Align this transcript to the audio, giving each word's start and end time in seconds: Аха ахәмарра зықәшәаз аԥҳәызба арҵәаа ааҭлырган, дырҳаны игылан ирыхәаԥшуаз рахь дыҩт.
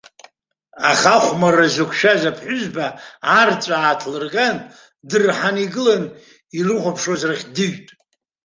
Аха 0.91 1.13
ахәмарра 1.17 1.67
зықәшәаз 1.73 2.21
аԥҳәызба 2.29 2.85
арҵәаа 3.39 3.79
ааҭлырган, 3.83 4.57
дырҳаны 5.09 5.61
игылан 5.65 6.03
ирыхәаԥшуаз 6.57 7.21
рахь 7.29 7.45
дыҩт. 7.55 7.87